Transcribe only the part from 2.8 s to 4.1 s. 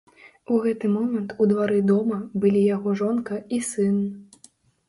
жонка і сын.